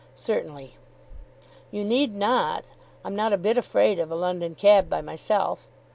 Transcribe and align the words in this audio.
"Certainly." 0.15 0.77
"You 1.69 1.83
need 1.83 2.15
not. 2.15 2.65
I'm 3.05 3.15
not 3.15 3.33
a 3.33 3.37
bit 3.37 3.55
afraid 3.55 3.99
of 3.99 4.09
a 4.09 4.15
London 4.15 4.55
cab 4.55 4.89
by 4.89 5.03
myself." 5.03 5.67